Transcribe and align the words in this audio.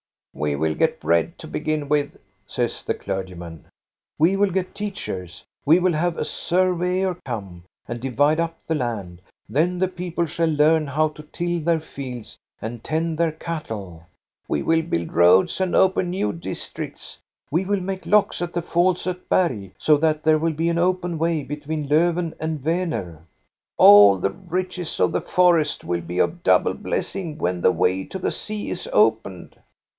"We 0.41 0.55
will 0.55 0.73
get 0.73 0.99
bread 0.99 1.37
to 1.39 1.47
begin 1.47 1.87
with," 1.87 2.17
says 2.47 2.81
the 2.81 2.93
clergy 2.95 3.35
man." 3.35 3.65
We 4.17 4.35
will 4.35 4.49
get 4.49 4.73
teachers. 4.73 5.43
We 5.63 5.77
will 5.79 5.93
have 5.93 6.17
a 6.17 6.25
surveyor 6.25 7.17
come, 7.25 7.65
and 7.87 7.99
divide 7.99 8.39
up 8.39 8.57
the 8.65 8.73
land. 8.73 9.21
Then 9.47 9.77
the 9.77 9.89
people 9.89 10.25
shall 10.25 10.47
learn 10.49 10.87
how 10.87 11.09
to 11.09 11.21
till 11.23 11.59
their 11.59 11.81
fields 11.81 12.37
and 12.61 12.83
tend 12.83 13.17
their 13.19 13.33
cattle."" 13.33 14.03
We 14.47 14.63
will 14.63 14.81
build 14.81 15.11
roads 15.11 15.61
and 15.61 15.75
open 15.75 16.09
new 16.09 16.33
districts."" 16.33 17.19
We 17.51 17.65
will 17.65 17.81
make 17.81 18.05
locks 18.05 18.41
at 18.41 18.53
the 18.53 18.63
falls 18.63 19.05
at 19.05 19.27
Berg, 19.29 19.73
so 19.77 19.97
that 19.97 20.23
there 20.23 20.39
will 20.39 20.53
be 20.53 20.69
an 20.69 20.79
open 20.79 21.19
way 21.19 21.43
between 21.43 21.89
Lofven 21.89 22.33
and 22.39 22.59
Vaner." 22.59 23.19
"All 23.77 24.17
the 24.17 24.31
riches 24.31 24.99
of 24.99 25.11
the 25.11 25.21
forest 25.21 25.83
will 25.83 26.01
be 26.01 26.17
of 26.17 26.41
double 26.41 26.73
blessing 26.73 27.37
when 27.37 27.61
the 27.61 27.71
way 27.71 28.03
to 28.05 28.17
the 28.17 28.31
sea 28.31 28.71
is 28.71 28.87
opened." 28.93 29.57